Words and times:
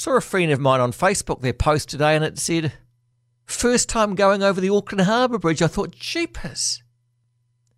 Saw 0.00 0.16
a 0.16 0.22
friend 0.22 0.50
of 0.50 0.58
mine 0.58 0.80
on 0.80 0.92
Facebook 0.92 1.42
their 1.42 1.52
post 1.52 1.90
today 1.90 2.16
and 2.16 2.24
it 2.24 2.38
said, 2.38 2.72
First 3.44 3.90
time 3.90 4.14
going 4.14 4.42
over 4.42 4.58
the 4.58 4.70
Auckland 4.70 5.02
Harbour 5.02 5.38
Bridge. 5.38 5.60
I 5.60 5.66
thought, 5.66 5.90
jeepers. 5.90 6.82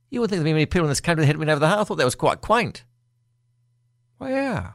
You 0.08 0.20
wouldn't 0.20 0.30
think 0.30 0.44
there'd 0.44 0.50
be 0.50 0.52
many 0.52 0.66
people 0.66 0.84
in 0.84 0.90
this 0.90 1.00
country 1.00 1.22
that 1.22 1.26
hadn't 1.26 1.40
been 1.40 1.50
over 1.50 1.58
the 1.58 1.66
harbour. 1.66 1.80
I 1.80 1.84
thought 1.84 1.98
that 1.98 2.04
was 2.04 2.14
quite 2.14 2.40
quaint. 2.40 2.84
Well, 4.20 4.30
yeah. 4.30 4.70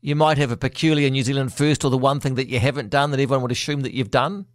You 0.00 0.16
might 0.16 0.36
have 0.38 0.50
a 0.50 0.56
peculiar 0.56 1.08
New 1.10 1.22
Zealand 1.22 1.52
first 1.52 1.84
or 1.84 1.92
the 1.92 1.96
one 1.96 2.18
thing 2.18 2.34
that 2.34 2.48
you 2.48 2.58
haven't 2.58 2.90
done 2.90 3.12
that 3.12 3.20
everyone 3.20 3.42
would 3.42 3.52
assume 3.52 3.82
that 3.82 3.94
you've 3.94 4.10
done. 4.10 4.46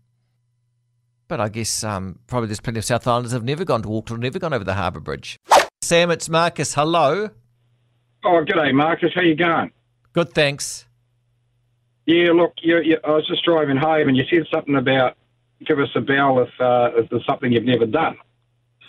But 1.30 1.40
I 1.40 1.48
guess 1.48 1.86
um, 1.86 2.20
probably 2.28 2.48
there's 2.48 2.60
plenty 2.60 2.80
of 2.80 2.86
South 2.86 3.08
Islanders 3.08 3.32
who 3.32 3.38
have 3.38 3.46
never 3.46 3.64
gone 3.64 3.82
to 3.82 3.96
Auckland, 3.96 4.22
or 4.22 4.28
never 4.28 4.40
gone 4.40 4.54
over 4.54 4.66
the 4.66 4.74
harbour 4.74 5.00
bridge. 5.00 5.40
Sam, 5.82 6.12
it's 6.12 6.28
Marcus. 6.28 6.74
Hello. 6.74 7.30
Oh, 8.26 8.44
g'day, 8.46 8.74
Marcus. 8.74 9.12
How 9.16 9.22
you 9.22 9.36
going? 9.36 9.72
Good, 10.12 10.34
thanks. 10.34 10.86
Yeah, 12.06 12.32
look, 12.32 12.54
you, 12.62 12.80
you, 12.82 12.98
I 13.04 13.12
was 13.12 13.28
just 13.28 13.46
driving 13.46 13.78
home, 13.78 14.08
and 14.10 14.18
you 14.18 14.24
said 14.30 14.46
something 14.52 14.76
about 14.76 15.16
give 15.66 15.80
us 15.80 15.90
a 15.96 16.02
bell 16.02 16.40
if, 16.40 16.50
uh, 16.60 16.92
if 16.96 17.10
there's 17.10 17.26
something 17.26 17.52
you've 17.52 17.64
never 17.64 17.86
done. 17.86 18.18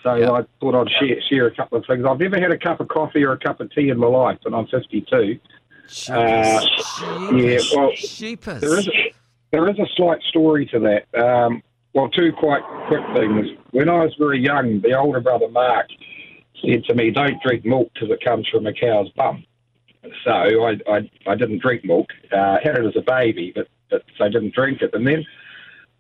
So 0.03 0.17
Yeah. 0.17 0.33
I 0.33 0.43
thought 0.61 0.75
I'd 0.75 0.91
share, 0.99 1.21
share 1.29 1.47
a 1.47 1.55
couple 1.55 1.79
of 1.79 1.87
things. 1.87 2.05
I've 2.05 2.19
never 2.19 2.39
had 2.39 2.51
a 2.51 2.59
cup 2.59 2.81
of 2.81 2.89
coffee 2.89 3.23
or 3.23 3.33
a 3.33 3.39
cup 3.39 3.61
of 3.61 3.71
tea 3.73 3.89
in 3.89 3.99
my 3.99 4.07
life, 4.07 4.39
and 4.45 4.55
I'm 4.55 4.67
52. 4.67 5.39
Uh, 6.09 6.67
yeah, 7.37 7.59
well, 7.75 7.93
Jeepers. 7.97 8.61
There 8.61 8.79
is 8.79 8.89
a, 8.89 9.15
there 9.53 9.69
is 9.69 9.79
a 9.79 9.87
slight 9.97 10.23
story 10.23 10.67
to 10.67 10.81
that. 10.81 11.19
Um, 11.19 11.63
well, 11.93 12.09
two 12.09 12.33
quite 12.33 12.63
quick 12.89 13.03
things. 13.15 13.57
When 13.71 13.89
I 13.89 14.05
was 14.05 14.15
very 14.19 14.41
young, 14.41 14.81
the 14.81 14.99
older 14.99 15.21
brother 15.21 15.49
Mark 15.49 15.87
said 16.65 16.85
to 16.87 16.95
me, 16.95 17.11
"Don't 17.11 17.41
drink 17.43 17.65
milk 17.65 17.91
because 17.95 18.11
it 18.11 18.25
comes 18.25 18.49
from 18.49 18.67
a 18.67 18.73
cow's 18.73 19.11
bum." 19.11 19.45
So 20.25 20.31
I 20.31 20.79
I, 20.89 21.11
I 21.27 21.35
didn't 21.35 21.61
drink 21.61 21.85
milk. 21.85 22.09
Uh, 22.33 22.59
had 22.63 22.79
it 22.79 22.87
as 22.87 22.97
a 22.97 23.03
baby, 23.03 23.53
but 23.55 23.69
but 23.91 24.03
I 24.21 24.29
didn't 24.29 24.55
drink 24.55 24.83
it. 24.83 24.95
And 24.95 25.07
then 25.07 25.25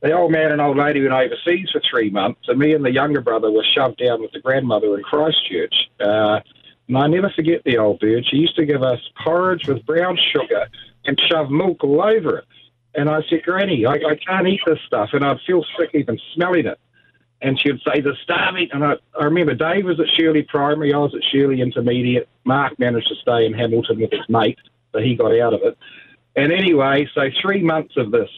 the 0.01 0.13
old 0.13 0.33
man 0.33 0.53
and 0.53 0.61
old 0.61 0.77
lady 0.77 1.01
went 1.01 1.15
overseas 1.15 1.71
for 1.73 1.81
three 1.89 2.11
months, 2.11 2.43
and 2.49 2.59
me 2.59 2.75
and 2.75 2.85
the 2.85 2.93
younger 2.93 3.21
brother 3.21 3.51
were 3.51 3.65
shoved 3.75 3.99
down 3.99 4.21
with 4.21 4.33
the 4.33 4.41
grandmother 4.41 4.97
in 4.97 5.03
Christchurch. 5.03 5.75
Uh, 6.01 6.41
and 6.89 6.99
I 6.99 7.07
never 7.07 7.31
forget 7.35 7.63
the 7.65 7.79
old 7.79 8.01
bird. 8.01 8.27
She 8.31 8.37
used 8.37 8.57
to 8.57 8.67
give 8.67 8.83
us 8.83 9.01
porridge 9.23 9.67
with 9.67 9.87
brown 9.87 10.19
sugar 10.33 10.67
and 11.07 11.19
shove 11.31 11.51
milk 11.51 11.83
all 11.83 12.03
over 12.03 12.39
it. 12.39 12.45
And 12.95 13.09
I 13.09 13.23
said, 13.29 13.43
Granny, 13.45 13.87
I, 13.87 13.95
I 13.95 14.17
can't 14.17 14.47
eat 14.47 14.61
this 14.67 14.79
stuff, 14.87 15.11
and 15.13 15.25
I'd 15.25 15.41
feel 15.47 15.65
sick 15.79 15.91
even 15.95 16.19
smelling 16.35 16.67
it. 16.67 16.79
And 17.43 17.61
she 17.61 17.71
would 17.71 17.83
say, 17.83 18.01
the 18.01 18.15
starving. 18.23 18.69
And 18.73 18.85
I, 18.85 18.95
I 19.19 19.25
remember 19.25 19.55
Dave 19.55 19.85
was 19.85 20.01
at 20.01 20.07
Shirley 20.17 20.43
Primary, 20.43 20.95
I 20.95 20.99
was 20.99 21.15
at 21.15 21.23
Shirley 21.31 21.61
Intermediate. 21.61 22.29
Mark 22.45 22.79
managed 22.79 23.09
to 23.09 23.17
stay 23.17 23.45
in 23.45 23.53
Hamilton 23.53 24.01
with 24.01 24.11
his 24.11 24.27
mate, 24.29 24.59
so 24.93 25.01
he 25.01 25.15
got 25.15 25.39
out 25.39 25.55
of 25.55 25.63
it. 25.63 25.77
And 26.37 26.53
anyway, 26.53 27.09
so 27.15 27.29
three 27.43 27.63
months 27.63 27.97
of 27.97 28.11
this 28.11 28.31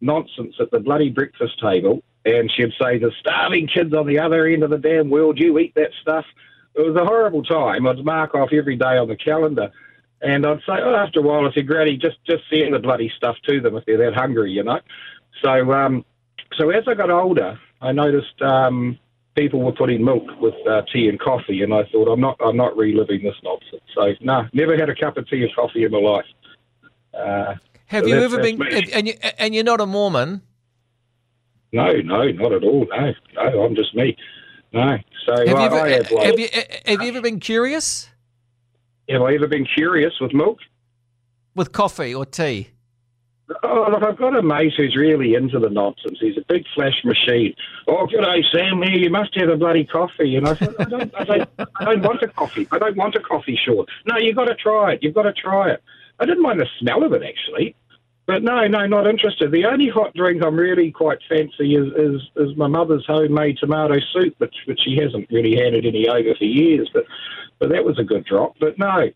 nonsense 0.00 0.54
at 0.60 0.70
the 0.70 0.78
bloody 0.78 1.10
breakfast 1.10 1.58
table, 1.60 2.02
and 2.24 2.50
she'd 2.50 2.72
say, 2.80 2.98
the 2.98 3.12
starving 3.20 3.66
kids 3.66 3.92
on 3.92 4.06
the 4.06 4.18
other 4.18 4.46
end 4.46 4.62
of 4.62 4.70
the 4.70 4.78
damn 4.78 5.10
world, 5.10 5.38
you 5.38 5.58
eat 5.58 5.74
that 5.74 5.90
stuff. 6.00 6.24
It 6.74 6.80
was 6.80 6.96
a 6.96 7.04
horrible 7.04 7.42
time. 7.42 7.86
I'd 7.86 8.04
mark 8.04 8.34
off 8.34 8.50
every 8.52 8.76
day 8.76 8.96
on 8.98 9.08
the 9.08 9.16
calendar. 9.16 9.70
And 10.22 10.46
I'd 10.46 10.60
say, 10.60 10.72
oh, 10.82 10.94
after 10.94 11.20
a 11.20 11.22
while, 11.22 11.46
I 11.46 11.52
said, 11.52 11.66
Granny, 11.66 11.98
just 11.98 12.16
just 12.24 12.44
send 12.48 12.72
the 12.72 12.78
bloody 12.78 13.12
stuff 13.14 13.36
to 13.46 13.60
them 13.60 13.76
if 13.76 13.84
they're 13.84 13.98
that 13.98 14.14
hungry, 14.14 14.52
you 14.52 14.62
know. 14.62 14.80
So, 15.42 15.72
um, 15.72 16.04
so 16.56 16.70
as 16.70 16.84
I 16.88 16.94
got 16.94 17.10
older, 17.10 17.58
I 17.84 17.92
noticed 17.92 18.40
um, 18.42 18.98
people 19.34 19.60
were 19.60 19.72
putting 19.72 20.04
milk 20.04 20.24
with 20.40 20.54
uh, 20.68 20.82
tea 20.92 21.08
and 21.08 21.20
coffee, 21.20 21.62
and 21.62 21.72
I 21.72 21.84
thought, 21.92 22.08
I'm 22.08 22.20
not, 22.20 22.36
I'm 22.44 22.56
not 22.56 22.76
reliving 22.76 23.22
this 23.22 23.34
nonsense. 23.42 23.82
So, 23.94 24.12
no, 24.20 24.46
never 24.52 24.76
had 24.76 24.88
a 24.88 24.94
cup 24.94 25.16
of 25.16 25.28
tea 25.28 25.44
or 25.44 25.48
coffee 25.54 25.84
in 25.84 25.92
my 25.92 25.98
life. 25.98 26.24
Uh, 27.12 27.54
Have 27.86 28.04
so 28.04 28.08
you 28.08 28.16
ever 28.16 28.40
been, 28.40 28.58
me. 28.58 28.90
and, 28.92 29.06
you, 29.06 29.14
and 29.38 29.54
you're 29.54 29.64
not 29.64 29.80
a 29.80 29.86
Mormon? 29.86 30.42
no, 31.72 31.92
no, 31.92 32.28
not 32.28 32.52
at 32.52 32.64
all. 32.64 32.86
No, 32.90 33.12
no, 33.34 33.62
I'm 33.64 33.74
just 33.74 33.94
me. 33.94 34.16
No. 34.72 34.98
So 35.26 35.36
Have 35.36 35.48
you, 35.48 35.56
ever, 35.56 35.76
I 35.76 35.88
have, 35.90 36.10
like, 36.10 36.26
have, 36.26 36.38
you, 36.38 36.48
have 36.86 37.02
you 37.02 37.08
ever 37.08 37.20
been 37.20 37.40
curious 37.40 38.08
have 39.08 39.22
I 39.22 39.34
ever 39.34 39.46
been 39.46 39.66
curious 39.66 40.14
with 40.20 40.32
milk? 40.32 40.58
with 41.54 41.72
coffee 41.72 42.14
or 42.14 42.26
tea? 42.26 42.70
Oh, 43.62 43.88
look, 43.90 44.02
I've 44.02 44.16
got 44.16 44.34
a 44.36 44.42
mate 44.42 44.72
who's 44.76 44.96
really 44.96 45.34
into 45.34 45.58
the 45.58 45.68
nonsense. 45.68 46.16
He's 46.20 46.38
a 46.38 46.44
big 46.48 46.64
flash 46.74 47.04
machine. 47.04 47.54
Oh, 47.86 48.06
g'day, 48.06 48.42
Sam. 48.50 48.80
Here, 48.82 48.96
you 48.98 49.10
must 49.10 49.34
have 49.38 49.50
a 49.50 49.56
bloody 49.56 49.84
coffee. 49.84 50.36
And 50.36 50.48
I 50.48 50.54
said, 50.56 50.74
I 50.78 50.84
don't, 50.84 51.14
I 51.14 51.24
don't, 51.24 51.50
I 51.76 51.84
don't 51.84 52.02
want 52.02 52.22
a 52.22 52.28
coffee. 52.28 52.66
I 52.72 52.78
don't 52.78 52.96
want 52.96 53.14
a 53.16 53.20
coffee, 53.20 53.58
Sean. 53.62 53.84
No, 54.06 54.16
you've 54.16 54.36
got 54.36 54.46
to 54.46 54.54
try 54.54 54.92
it. 54.92 55.02
You've 55.02 55.14
got 55.14 55.24
to 55.24 55.32
try 55.34 55.72
it. 55.72 55.82
I 56.20 56.24
didn't 56.24 56.42
mind 56.42 56.58
the 56.60 56.66
smell 56.80 57.04
of 57.04 57.12
it, 57.12 57.22
actually. 57.22 57.76
But 58.26 58.42
no, 58.42 58.66
no, 58.66 58.86
not 58.86 59.06
interested. 59.06 59.50
The 59.52 59.66
only 59.66 59.90
hot 59.90 60.14
drink 60.14 60.42
I'm 60.42 60.56
really 60.56 60.90
quite 60.90 61.18
fancy 61.28 61.74
is, 61.74 61.92
is, 61.98 62.22
is 62.36 62.56
my 62.56 62.66
mother's 62.68 63.04
homemade 63.06 63.58
tomato 63.58 63.96
soup, 64.14 64.34
which, 64.38 64.54
which 64.66 64.80
she 64.82 64.96
hasn't 64.96 65.28
really 65.30 65.54
had 65.62 65.74
it 65.74 65.84
any 65.84 66.08
over 66.08 66.34
for 66.34 66.44
years. 66.44 66.88
But, 66.94 67.04
but 67.58 67.68
that 67.68 67.84
was 67.84 67.98
a 67.98 68.04
good 68.04 68.24
drop. 68.24 68.54
But 68.58 68.78
no, 68.78 69.10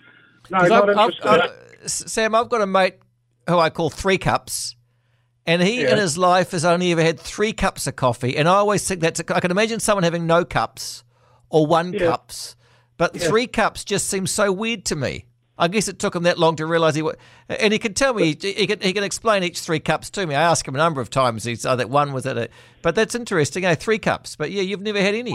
no, 0.50 0.58
not 0.66 0.90
I've- 0.90 1.00
I've- 1.00 1.18
I've- 1.24 1.52
Sam, 1.86 2.34
I've 2.34 2.50
got 2.50 2.60
a 2.60 2.66
mate 2.66 2.96
who 3.48 3.58
I 3.58 3.70
call 3.70 3.90
Three 3.90 4.18
Cups, 4.18 4.76
and 5.46 5.62
he 5.62 5.82
Yeah. 5.82 5.92
in 5.92 5.98
his 5.98 6.18
life 6.18 6.50
has 6.52 6.64
only 6.64 6.92
ever 6.92 7.02
had 7.02 7.18
three 7.18 7.52
cups 7.52 7.86
of 7.86 7.96
coffee. 7.96 8.36
And 8.36 8.48
I 8.48 8.54
always 8.56 8.86
think 8.86 9.00
that's, 9.00 9.20
a, 9.20 9.36
I 9.36 9.40
can 9.40 9.50
imagine 9.50 9.80
someone 9.80 10.04
having 10.04 10.26
no 10.26 10.44
cups 10.44 11.02
or 11.48 11.66
one 11.66 11.92
Yeah. 11.94 12.00
cups, 12.10 12.56
but 12.98 13.18
three 13.18 13.46
cups 13.46 13.84
just 13.84 14.08
seems 14.08 14.30
so 14.30 14.52
weird 14.52 14.84
to 14.86 14.96
me. 14.96 15.24
I 15.60 15.66
guess 15.66 15.88
it 15.88 15.98
took 15.98 16.14
him 16.14 16.22
that 16.22 16.38
long 16.38 16.54
to 16.56 16.66
realise 16.66 16.94
he. 16.94 17.02
wa- 17.02 17.14
And 17.48 17.72
he 17.72 17.80
can 17.80 17.92
tell 17.94 18.14
me, 18.14 18.36
he, 18.40 18.52
he 18.52 18.66
can 18.68 18.78
he 18.80 18.92
can 18.92 19.02
explain 19.02 19.42
each 19.42 19.58
three 19.58 19.80
cups 19.80 20.08
to 20.10 20.24
me. 20.24 20.36
I 20.36 20.42
asked 20.42 20.68
him 20.68 20.74
a 20.76 20.78
number 20.78 21.00
of 21.00 21.10
times. 21.10 21.42
He 21.42 21.56
said 21.56 21.76
that 21.76 21.90
one 21.90 22.12
was 22.12 22.26
at 22.26 22.38
a, 22.38 22.48
but 22.82 22.94
that's 22.94 23.16
interesting. 23.16 23.64
Eh? 23.64 23.74
Three 23.74 23.98
cups, 23.98 24.36
but 24.36 24.52
yeah, 24.52 24.62
you've 24.62 24.82
never 24.82 25.00
had 25.00 25.16
any. 25.16 25.32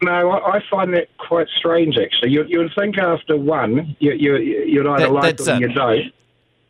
No, 0.00 0.30
I 0.32 0.60
find 0.70 0.92
that 0.94 1.08
quite 1.18 1.46
strange. 1.56 1.96
Actually, 1.98 2.30
you 2.32 2.44
you 2.48 2.58
would 2.60 2.72
think 2.76 2.98
after 2.98 3.36
one, 3.36 3.96
you 4.00 4.12
you 4.12 4.36
you'd 4.38 4.86
either 4.88 5.04
That- 5.06 5.12
like 5.12 5.34
it 5.40 5.48
or 5.48 5.54
it. 5.54 5.60
you 5.60 5.68
don't, 5.68 6.12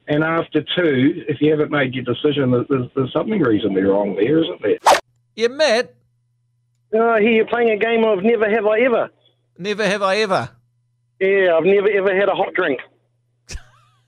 and 0.09 0.25
after 0.25 0.63
two, 0.63 1.25
if 1.29 1.41
you 1.41 1.51
haven't 1.51 1.71
made 1.71 1.95
your 1.95 2.05
decision, 2.05 2.51
there's, 2.51 2.91
there's 2.97 3.13
something 3.13 3.41
reasonably 3.41 3.83
wrong 3.83 4.17
there, 4.17 4.43
isn't 4.43 4.61
there? 4.63 4.79
Yeah, 5.37 5.49
Matt. 5.49 5.95
Oh, 6.95 7.17
hear 7.21 7.31
you're 7.31 7.47
playing 7.47 7.71
a 7.71 7.77
game 7.77 8.05
of 8.05 8.25
never 8.25 8.49
have 8.51 8.67
I 8.67 8.81
ever. 8.81 9.11
Never 9.59 9.87
have 9.87 10.03
I 10.03 10.17
ever. 10.19 10.49
Yeah, 11.21 11.55
I've 11.57 11.65
never 11.65 11.89
ever 11.91 12.15
had 12.19 12.29
a 12.29 12.35
hot 12.35 12.55
drink. 12.55 12.81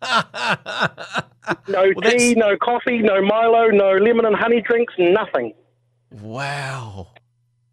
No 1.69 1.81
Well, 1.83 1.93
that's- 2.03 2.23
tea, 2.23 2.35
no 2.35 2.57
coffee, 2.57 2.99
no 2.99 3.21
Milo, 3.23 3.69
no 3.71 3.93
lemon 3.97 4.25
and 4.25 4.37
honey 4.37 4.61
drinks, 4.63 4.95
nothing. 4.99 5.53
wow. 6.23 7.09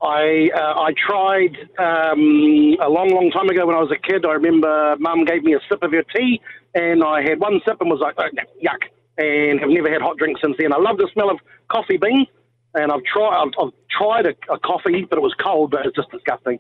I 0.02 0.50
uh, 0.56 0.80
I 0.80 0.94
tried 1.08 1.58
um, 1.80 2.76
a 2.82 2.88
long, 2.90 3.10
long 3.10 3.32
time 3.32 3.50
ago 3.50 3.66
when 3.66 3.76
I 3.76 3.80
was 3.80 3.92
a 3.92 3.98
kid. 3.98 4.26
I 4.28 4.34
remember 4.34 4.96
Mum 5.00 5.26
gave 5.26 5.44
me 5.44 5.54
a 5.56 5.60
sip 5.68 5.82
of 5.82 5.92
her 5.92 6.04
tea, 6.16 6.40
and 6.78 7.04
I 7.04 7.22
had 7.24 7.40
one 7.40 7.60
sip 7.66 7.82
and 7.82 7.90
was 7.90 8.00
like, 8.00 8.16
oh, 8.20 8.30
yuck, 8.64 8.84
and 9.18 9.60
have 9.60 9.70
never 9.70 9.92
had 9.92 10.02
hot 10.02 10.18
drinks 10.18 10.42
since 10.42 10.56
then. 10.60 10.72
I 10.72 10.78
love 10.78 10.98
the 10.98 11.10
smell 11.12 11.32
of 11.32 11.40
coffee 11.70 11.98
beans, 11.98 12.28
and 12.76 12.92
I've 12.92 13.04
tried 13.04 13.42
I've, 13.42 13.54
I've 13.60 13.74
tried 13.90 14.26
a, 14.28 14.54
a 14.54 14.60
coffee, 14.60 15.06
but 15.10 15.18
it 15.18 15.22
was 15.22 15.34
cold, 15.44 15.72
but 15.72 15.86
it's 15.86 15.96
just 15.96 16.12
disgusting. 16.12 16.60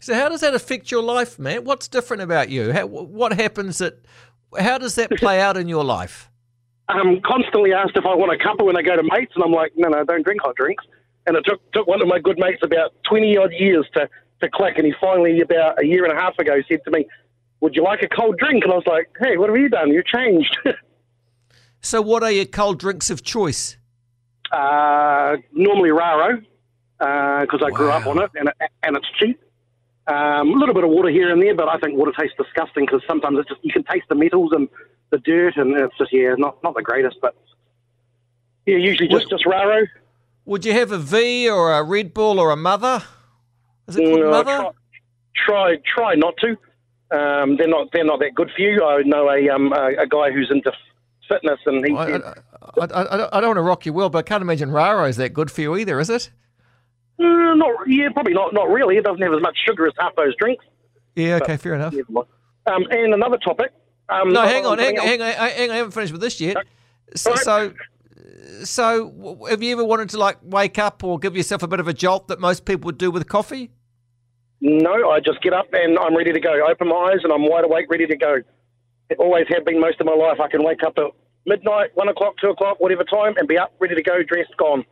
So 0.00 0.14
how 0.14 0.28
does 0.28 0.40
that 0.40 0.54
affect 0.54 0.90
your 0.90 1.02
life, 1.02 1.38
man? 1.38 1.64
What's 1.64 1.86
different 1.86 2.22
about 2.22 2.48
you? 2.48 2.72
How, 2.72 2.86
what 2.86 3.32
happens 3.34 3.78
that? 3.78 4.04
How 4.58 4.78
does 4.78 4.96
that 4.96 5.10
play 5.10 5.40
out 5.40 5.56
in 5.56 5.68
your 5.68 5.84
life? 5.84 6.28
I'm 6.88 7.20
constantly 7.20 7.72
asked 7.72 7.96
if 7.96 8.04
I 8.04 8.16
want 8.16 8.32
a 8.32 8.44
cuppa 8.44 8.64
when 8.64 8.76
I 8.76 8.82
go 8.82 8.96
to 8.96 9.02
mates, 9.04 9.32
and 9.36 9.44
I'm 9.44 9.52
like, 9.52 9.72
no, 9.76 9.88
no, 9.88 10.02
don't 10.02 10.24
drink 10.24 10.40
hot 10.42 10.56
drinks. 10.56 10.84
And 11.26 11.36
it 11.36 11.44
took 11.46 11.60
took 11.70 11.86
one 11.86 12.02
of 12.02 12.08
my 12.08 12.18
good 12.18 12.38
mates 12.38 12.62
about 12.64 12.94
20 13.08 13.36
odd 13.36 13.52
years 13.52 13.86
to, 13.94 14.08
to 14.40 14.50
click, 14.50 14.74
and 14.76 14.86
he 14.86 14.92
finally, 15.00 15.40
about 15.40 15.80
a 15.80 15.86
year 15.86 16.04
and 16.04 16.12
a 16.12 16.20
half 16.20 16.36
ago, 16.40 16.56
said 16.68 16.80
to 16.84 16.90
me, 16.90 17.06
Would 17.60 17.76
you 17.76 17.82
like 17.82 18.02
a 18.02 18.08
cold 18.08 18.38
drink? 18.38 18.64
And 18.64 18.72
I 18.72 18.76
was 18.76 18.86
like, 18.86 19.10
Hey, 19.20 19.36
what 19.36 19.48
have 19.50 19.58
you 19.58 19.68
done? 19.68 19.90
You 19.90 20.02
changed. 20.04 20.56
So 21.82 22.02
what 22.02 22.22
are 22.22 22.30
your 22.30 22.44
cold 22.44 22.78
drinks 22.78 23.10
of 23.10 23.22
choice? 23.22 23.76
uh, 24.52 25.36
normally 25.52 25.90
Raro, 25.90 26.42
because 26.98 27.62
I 27.64 27.70
grew 27.70 27.90
up 27.90 28.06
on 28.06 28.20
it, 28.22 28.30
and, 28.34 28.48
it, 28.48 28.70
and 28.82 28.96
it's 28.96 29.06
cheap. 29.18 29.40
Um, 30.06 30.50
a 30.50 30.58
little 30.58 30.74
bit 30.74 30.84
of 30.84 30.90
water 30.90 31.08
here 31.08 31.30
and 31.32 31.40
there, 31.40 31.54
but 31.54 31.68
I 31.68 31.78
think 31.78 31.96
water 31.96 32.12
tastes 32.18 32.36
disgusting 32.36 32.84
because 32.84 33.00
sometimes 33.08 33.38
it's 33.38 33.48
just 33.48 33.60
you 33.64 33.72
can 33.72 33.84
taste 33.84 34.06
the 34.08 34.14
metals 34.14 34.50
and 34.52 34.68
the 35.10 35.18
dirt, 35.18 35.56
and 35.56 35.74
it's 35.78 35.96
just 35.96 36.12
yeah, 36.12 36.34
not 36.36 36.62
not 36.62 36.74
the 36.74 36.82
greatest, 36.82 37.16
but 37.22 37.34
yeah, 38.66 38.76
usually 38.76 39.08
just 39.08 39.30
just 39.30 39.46
Raro. 39.46 39.86
Would 40.46 40.64
you 40.64 40.72
have 40.72 40.90
a 40.90 40.98
V 40.98 41.48
or 41.48 41.72
a 41.72 41.82
Red 41.82 42.12
Bull 42.12 42.40
or 42.40 42.50
a 42.50 42.56
Mother? 42.56 43.02
Is 43.86 43.96
it 43.96 44.04
called 44.04 44.20
No, 44.20 44.30
Mother? 44.30 44.58
Try, 45.46 45.76
try 45.76 45.76
try 45.94 46.14
not 46.16 46.34
to. 46.42 46.56
Um, 47.12 47.56
they're 47.56 47.68
not 47.68 47.88
they're 47.92 48.04
not 48.04 48.20
that 48.20 48.34
good 48.34 48.50
for 48.54 48.62
you. 48.62 48.84
I 48.84 49.02
know 49.02 49.28
a 49.30 49.48
um 49.50 49.72
a, 49.72 50.02
a 50.02 50.06
guy 50.06 50.30
who's 50.30 50.48
into 50.50 50.72
fitness, 51.28 51.58
and 51.66 51.84
he 51.84 51.94
I, 51.96 52.06
said, 52.10 52.22
I, 52.24 52.84
I, 52.84 53.36
I, 53.36 53.40
don't- 53.40 53.50
want 53.50 53.56
to 53.56 53.62
rock 53.62 53.84
your 53.86 53.94
world, 53.94 54.12
but 54.12 54.18
I 54.18 54.22
can't 54.22 54.42
imagine 54.42 54.70
Raro 54.70 55.04
is 55.06 55.16
that 55.16 55.32
good 55.34 55.50
for 55.50 55.60
you 55.60 55.76
either, 55.76 55.98
is 56.00 56.10
it? 56.10 56.30
"Uh, 57.18 57.54
not 57.54 57.74
yeah, 57.86 58.08
probably 58.12 58.32
not 58.34 58.52
not 58.54 58.68
really. 58.68 58.96
It 58.96 59.04
doesn't 59.04 59.20
have 59.22 59.32
as 59.32 59.40
much 59.42 59.56
sugar 59.66 59.86
as 59.86 59.92
half 59.98 60.14
those 60.16 60.34
drinks. 60.36 60.64
Yeah, 61.16 61.38
okay, 61.42 61.56
fair 61.56 61.74
enough. 61.74 61.94
Mind. 62.08 62.26
Um, 62.66 62.84
and 62.90 63.14
another 63.14 63.38
topic, 63.38 63.72
Um, 64.08 64.32
No, 64.32 64.42
hang 64.42 64.64
on, 64.66 64.78
hang 64.78 64.98
on, 64.98 65.06
hang 65.06 65.20
on, 65.20 65.26
hang 65.32 65.70
on. 65.70 65.74
I 65.74 65.76
haven't 65.78 65.92
finished 65.92 66.12
with 66.12 66.20
this 66.20 66.40
yet. 66.40 66.56
So, 67.16 67.30
Alright. 67.30 67.44
so, 67.44 68.64
so, 68.64 69.46
have 69.48 69.62
you 69.62 69.72
ever 69.72 69.84
wanted 69.84 70.10
to 70.10 70.18
like 70.18 70.38
wake 70.42 70.78
up 70.78 71.02
or 71.02 71.18
give 71.18 71.36
yourself 71.36 71.62
a 71.62 71.68
bit 71.68 71.80
of 71.80 71.88
a 71.88 71.92
jolt 71.92 72.28
that 72.28 72.38
most 72.38 72.64
people 72.64 72.86
would 72.86 72.98
do 72.98 73.10
with 73.10 73.26
coffee? 73.28 73.70
No, 74.60 75.10
I 75.10 75.20
just 75.20 75.40
get 75.42 75.52
up 75.52 75.68
and 75.72 75.98
I'm 75.98 76.16
ready 76.16 76.32
to 76.32 76.40
go. 76.40 76.66
Open 76.70 76.88
my 76.88 76.96
eyes 77.12 77.20
and 77.24 77.32
I'm 77.32 77.48
wide 77.48 77.64
awake, 77.64 77.86
ready 77.90 78.06
to 78.06 78.16
go. 78.16 78.36
It 79.08 79.18
always 79.18 79.46
have 79.54 79.64
been 79.64 79.80
most 79.80 80.00
of 80.00 80.06
my 80.06 80.14
life. 80.14 80.38
I 80.40 80.48
can 80.48 80.62
wake 80.62 80.82
up 80.86 80.94
at 80.98 81.04
midnight, 81.46 81.90
one 81.94 82.08
o'clock, 82.08 82.34
two 82.40 82.50
o'clock, 82.50 82.78
whatever 82.78 83.04
time, 83.04 83.34
and 83.38 83.48
be 83.48 83.58
up, 83.58 83.72
ready 83.80 83.94
to 83.94 84.02
go, 84.02 84.22
dressed, 84.22 84.56
gone. 84.58 84.84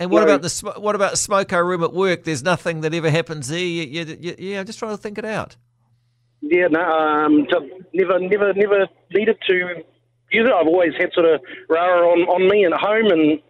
And 0.00 0.10
what 0.10 0.20
No. 0.20 0.24
about 0.24 0.42
the 0.42 0.48
sm- 0.50 0.80
what 0.80 0.96
about 0.96 1.12
the 1.12 1.16
smoko 1.16 1.64
room 1.64 1.84
at 1.84 1.92
work? 1.92 2.24
There's 2.24 2.42
nothing 2.42 2.80
that 2.80 2.92
ever 2.92 3.08
happens 3.10 3.48
there. 3.48 3.58
You, 3.60 3.82
you, 3.84 4.16
you, 4.20 4.34
yeah, 4.38 4.60
I'm 4.60 4.66
just 4.66 4.78
trying 4.80 4.96
to 4.96 5.00
think 5.00 5.16
it 5.16 5.24
out. 5.24 5.56
Yeah, 6.40 6.66
no, 6.68 6.80
um, 6.80 7.46
never, 7.92 8.18
never, 8.18 8.52
never 8.52 8.88
needed 9.14 9.36
to 9.48 9.54
use 9.54 9.76
it. 10.32 10.52
I've 10.52 10.66
always 10.66 10.92
had 10.98 11.12
sort 11.12 11.26
of 11.26 11.40
Raro 11.68 12.10
on, 12.10 12.22
on 12.22 12.48
me 12.50 12.64
and 12.64 12.74
at 12.74 12.80
home, 12.80 13.06
and 13.12 13.40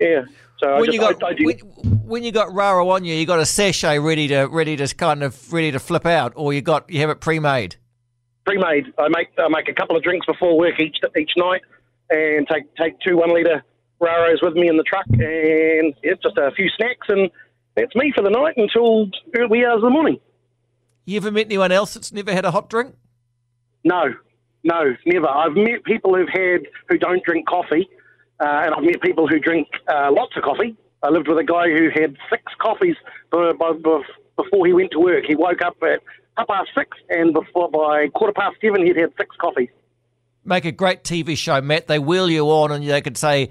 yeah. 0.00 0.22
So 0.58 0.68
I 0.68 0.80
when 0.80 0.86
just, 0.86 0.94
you 0.94 1.00
got 1.00 1.22
I, 1.22 1.28
I 1.28 1.34
when, 1.38 1.58
when 2.06 2.24
you 2.24 2.32
got 2.32 2.52
Raro 2.52 2.88
on 2.90 3.04
you, 3.04 3.14
you 3.14 3.26
got 3.26 3.40
a 3.40 3.46
sachet 3.46 3.98
ready 3.98 4.28
to 4.28 4.46
ready 4.46 4.76
to 4.76 4.94
kind 4.94 5.22
of 5.22 5.52
ready 5.52 5.70
to 5.72 5.78
flip 5.78 6.06
out, 6.06 6.32
or 6.36 6.52
you 6.52 6.62
got 6.62 6.90
you 6.90 7.00
have 7.00 7.10
it 7.10 7.20
pre-made. 7.20 7.76
pre-made. 8.44 8.92
I 8.98 9.08
make 9.08 9.28
I 9.38 9.48
make 9.48 9.68
a 9.68 9.74
couple 9.74 9.96
of 9.96 10.02
drinks 10.02 10.26
before 10.26 10.58
work 10.58 10.80
each 10.80 10.96
each 11.18 11.32
night, 11.36 11.62
and 12.10 12.46
take 12.48 12.74
take 12.76 12.98
two 13.00 13.16
one 13.18 13.34
liter 13.34 13.62
raros 14.00 14.42
with 14.42 14.54
me 14.54 14.68
in 14.68 14.76
the 14.76 14.82
truck, 14.82 15.06
and 15.08 15.94
yeah, 16.02 16.12
just 16.22 16.36
a 16.38 16.50
few 16.52 16.68
snacks, 16.76 17.06
and 17.08 17.30
that's 17.74 17.94
me 17.94 18.12
for 18.14 18.22
the 18.22 18.30
night 18.30 18.54
until 18.56 19.10
early 19.38 19.64
hours 19.64 19.76
of 19.76 19.82
the 19.82 19.90
morning. 19.90 20.18
You 21.04 21.18
ever 21.18 21.30
met 21.30 21.46
anyone 21.46 21.72
else 21.72 21.94
that's 21.94 22.12
never 22.12 22.32
had 22.32 22.44
a 22.44 22.50
hot 22.50 22.68
drink? 22.68 22.94
No, 23.84 24.14
no, 24.64 24.96
never. 25.06 25.28
I've 25.28 25.54
met 25.54 25.84
people 25.84 26.14
who've 26.14 26.28
had 26.28 26.66
who 26.88 26.98
don't 26.98 27.22
drink 27.24 27.46
coffee, 27.46 27.88
and 28.40 28.74
I've 28.74 28.82
met 28.82 29.00
people 29.00 29.26
who 29.28 29.38
drink 29.38 29.68
uh, 29.88 30.10
lots 30.12 30.36
of 30.36 30.42
coffee. 30.42 30.76
I 31.02 31.10
lived 31.10 31.28
with 31.28 31.38
a 31.38 31.44
guy 31.44 31.68
who 31.68 31.88
had 31.90 32.16
six 32.30 32.42
coffees 32.60 32.96
before 33.30 34.66
he 34.66 34.72
went 34.72 34.90
to 34.92 34.98
work. 34.98 35.24
He 35.26 35.34
woke 35.34 35.62
up 35.62 35.76
at 35.82 36.00
half 36.36 36.48
past 36.48 36.70
six, 36.76 36.96
and 37.08 37.32
before 37.32 37.70
by 37.70 38.08
quarter 38.14 38.32
past 38.32 38.56
seven, 38.60 38.84
he'd 38.84 38.96
had 38.96 39.12
six 39.16 39.34
coffees. 39.40 39.68
Make 40.44 40.64
a 40.64 40.72
great 40.72 41.02
TV 41.02 41.36
show, 41.36 41.60
Matt. 41.60 41.86
They 41.86 41.98
wheel 41.98 42.30
you 42.30 42.46
on, 42.46 42.72
and 42.72 42.86
they 42.86 43.00
could 43.00 43.16
say, 43.16 43.50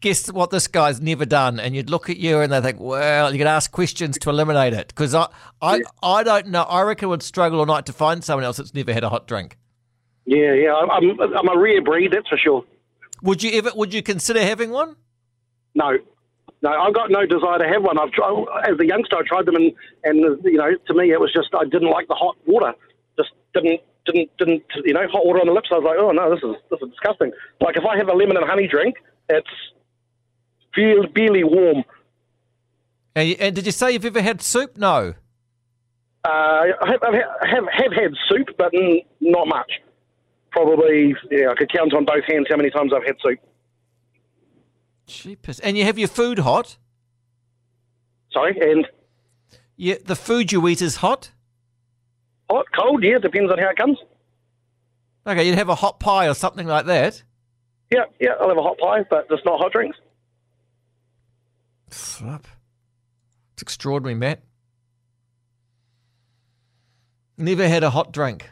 "Guess 0.00 0.32
what? 0.32 0.50
This 0.50 0.66
guy's 0.66 1.00
never 1.00 1.24
done." 1.24 1.60
And 1.60 1.74
you'd 1.74 1.90
look 1.90 2.08
at 2.08 2.16
you, 2.16 2.40
and 2.40 2.52
they 2.52 2.60
think, 2.60 2.80
"Well," 2.80 3.32
you 3.32 3.38
could 3.38 3.46
ask 3.46 3.70
questions 3.70 4.18
to 4.18 4.30
eliminate 4.30 4.72
it. 4.72 4.88
Because 4.88 5.14
I, 5.14 5.28
I, 5.60 5.82
I 6.02 6.22
don't 6.22 6.48
know. 6.48 6.62
I 6.62 6.82
reckon 6.82 7.08
would 7.10 7.22
struggle 7.22 7.60
all 7.60 7.66
night 7.66 7.86
to 7.86 7.92
find 7.92 8.24
someone 8.24 8.44
else 8.44 8.56
that's 8.56 8.74
never 8.74 8.92
had 8.92 9.04
a 9.04 9.08
hot 9.08 9.26
drink. 9.26 9.58
Yeah, 10.24 10.54
yeah, 10.54 10.74
I'm, 10.74 10.90
I'm, 10.90 11.20
I'm 11.20 11.48
a 11.48 11.58
rare 11.58 11.82
breed, 11.82 12.12
that's 12.12 12.28
for 12.28 12.38
sure. 12.38 12.64
Would 13.22 13.42
you 13.42 13.52
ever? 13.58 13.70
Would 13.74 13.94
you 13.94 14.02
consider 14.02 14.40
having 14.42 14.70
one? 14.70 14.96
No, 15.74 15.96
no, 16.60 16.70
I've 16.70 16.94
got 16.94 17.10
no 17.10 17.24
desire 17.26 17.58
to 17.58 17.66
have 17.68 17.82
one. 17.82 17.98
I've 17.98 18.10
tried 18.12 18.44
as 18.68 18.78
a 18.80 18.86
youngster. 18.86 19.16
I 19.16 19.22
tried 19.26 19.46
them, 19.46 19.56
and 19.56 19.72
and 20.04 20.18
you 20.44 20.58
know, 20.58 20.70
to 20.86 20.94
me, 20.94 21.12
it 21.12 21.20
was 21.20 21.32
just 21.32 21.48
I 21.58 21.64
didn't 21.64 21.90
like 21.90 22.08
the 22.08 22.14
hot 22.14 22.36
water. 22.46 22.72
Just 23.16 23.30
didn't 23.54 23.80
didn't 24.06 24.30
didn't 24.38 24.62
you 24.84 24.92
know 24.92 25.06
hot 25.10 25.24
water 25.24 25.40
on 25.40 25.46
the 25.46 25.52
lips. 25.52 25.68
I 25.72 25.76
was 25.78 25.84
like, 25.84 25.98
oh 25.98 26.10
no, 26.10 26.30
this 26.34 26.42
is 26.42 26.56
this 26.70 26.80
is 26.82 26.90
disgusting. 26.90 27.32
Like 27.60 27.76
if 27.76 27.84
I 27.84 27.96
have 27.96 28.08
a 28.08 28.12
lemon 28.14 28.36
and 28.36 28.44
honey 28.46 28.66
drink, 28.66 28.96
it's 29.28 29.48
barely, 30.76 31.06
barely 31.08 31.44
warm. 31.44 31.84
And, 33.14 33.28
you- 33.28 33.36
and 33.38 33.54
did 33.54 33.66
you 33.66 33.72
say 33.72 33.92
you've 33.92 34.04
ever 34.04 34.22
had 34.22 34.40
soup? 34.42 34.76
No. 34.76 35.14
Uh, 36.24 36.28
I 36.28 36.86
have, 36.86 37.02
I've 37.02 37.14
have 37.48 37.64
have 37.72 37.92
had 37.92 38.12
soup, 38.28 38.48
but 38.56 38.72
not 39.20 39.48
much. 39.48 39.72
Probably, 40.62 41.16
yeah, 41.28 41.48
I 41.50 41.54
could 41.54 41.72
count 41.72 41.92
on 41.92 42.04
both 42.04 42.22
hands 42.24 42.46
how 42.48 42.56
many 42.56 42.70
times 42.70 42.92
I've 42.94 43.02
had 43.04 43.16
soup. 43.20 43.40
Cheapest. 45.08 45.60
And 45.64 45.76
you 45.76 45.84
have 45.84 45.98
your 45.98 46.06
food 46.06 46.38
hot. 46.38 46.76
Sorry, 48.32 48.56
and 48.60 48.86
Yeah, 49.76 49.96
the 50.04 50.14
food 50.14 50.52
you 50.52 50.66
eat 50.68 50.80
is 50.80 50.96
hot. 50.96 51.32
hot, 52.48 52.66
cold, 52.78 53.02
yeah, 53.02 53.18
depends 53.18 53.50
on 53.50 53.58
how 53.58 53.70
it 53.70 53.76
comes. 53.76 53.98
Okay, 55.26 55.44
you'd 55.48 55.58
have 55.58 55.68
a 55.68 55.74
hot 55.74 55.98
pie 55.98 56.28
or 56.28 56.34
something 56.34 56.66
like 56.68 56.86
that. 56.86 57.24
Yeah, 57.90 58.04
yeah, 58.20 58.30
I'll 58.40 58.48
have 58.48 58.58
a 58.58 58.62
hot 58.62 58.78
pie, 58.78 59.04
but 59.10 59.28
just 59.28 59.44
not 59.44 59.58
hot 59.60 59.72
drinks. 59.72 59.98
Flip. 61.90 62.46
It's 63.54 63.62
extraordinary, 63.62 64.14
Matt. 64.14 64.42
Never 67.36 67.66
had 67.66 67.82
a 67.82 67.90
hot 67.90 68.12
drink. 68.12 68.48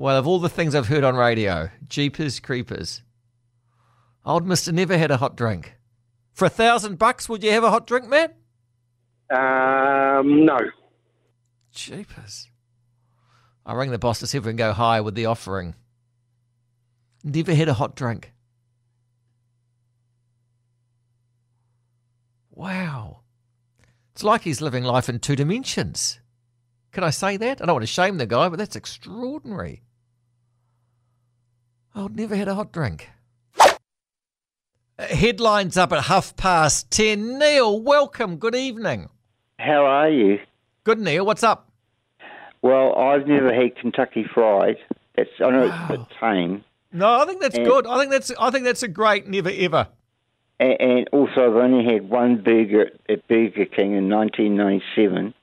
Well, 0.00 0.16
of 0.16 0.28
all 0.28 0.38
the 0.38 0.48
things 0.48 0.76
I've 0.76 0.86
heard 0.86 1.02
on 1.02 1.16
radio, 1.16 1.70
Jeepers 1.88 2.38
Creepers. 2.38 3.02
Old 4.24 4.46
Mister 4.46 4.70
never 4.70 4.96
had 4.96 5.10
a 5.10 5.16
hot 5.16 5.36
drink. 5.36 5.74
For 6.32 6.44
a 6.44 6.50
thousand 6.50 7.00
bucks, 7.00 7.28
would 7.28 7.42
you 7.42 7.50
have 7.50 7.64
a 7.64 7.70
hot 7.70 7.88
drink, 7.88 8.06
Matt? 8.06 8.36
Um, 9.28 10.46
no. 10.46 10.56
Jeepers. 11.72 12.48
I 13.66 13.74
rang 13.74 13.90
the 13.90 13.98
boss 13.98 14.20
to 14.20 14.28
see 14.28 14.38
if 14.38 14.44
we 14.44 14.50
can 14.50 14.56
go 14.56 14.72
higher 14.72 15.02
with 15.02 15.16
the 15.16 15.26
offering. 15.26 15.74
Never 17.24 17.52
had 17.52 17.68
a 17.68 17.74
hot 17.74 17.96
drink. 17.96 18.32
Wow. 22.52 23.22
It's 24.12 24.22
like 24.22 24.42
he's 24.42 24.60
living 24.60 24.84
life 24.84 25.08
in 25.08 25.18
two 25.18 25.34
dimensions. 25.34 26.20
Can 26.92 27.02
I 27.02 27.10
say 27.10 27.36
that? 27.36 27.60
I 27.60 27.66
don't 27.66 27.74
want 27.74 27.82
to 27.82 27.88
shame 27.88 28.18
the 28.18 28.26
guy, 28.26 28.48
but 28.48 28.60
that's 28.60 28.76
extraordinary. 28.76 29.82
I've 31.98 32.14
never 32.14 32.36
had 32.36 32.48
a 32.48 32.54
hot 32.54 32.72
drink. 32.72 33.10
Uh, 33.60 33.68
Headlines 34.98 35.76
up 35.76 35.92
at 35.92 36.04
half 36.04 36.36
past 36.36 36.90
ten. 36.90 37.38
Neil, 37.38 37.80
welcome. 37.80 38.36
Good 38.36 38.54
evening. 38.54 39.08
How 39.58 39.84
are 39.84 40.08
you? 40.10 40.38
Good, 40.84 41.00
Neil. 41.00 41.26
What's 41.26 41.42
up? 41.42 41.68
Well, 42.62 42.94
I've 42.96 43.26
never 43.26 43.52
had 43.52 43.76
Kentucky 43.76 44.24
Fried. 44.32 44.76
It's 45.16 45.30
I 45.40 45.50
know 45.50 45.64
it's 45.64 45.74
a 45.74 45.98
bit 45.98 46.06
tame, 46.20 46.64
No, 46.92 47.20
I 47.20 47.24
think 47.26 47.40
that's 47.40 47.56
And- 47.56 47.66
good. 47.66 47.86
I 47.86 47.98
think 47.98 48.10
that's 48.12 48.32
I 48.40 48.50
think 48.50 48.64
that's 48.64 48.82
a 48.84 48.88
great 48.88 49.26
never 49.26 49.50
ever. 49.52 49.88
and, 50.60 50.80
and 50.80 51.08
also 51.12 51.50
I've 51.50 51.56
only 51.56 51.92
had 51.92 52.08
one 52.08 52.42
burger 52.42 52.90
at 53.08 53.26
Burger 53.28 53.64
King 53.66 53.94
in 53.94 54.08
1997, 54.08 55.34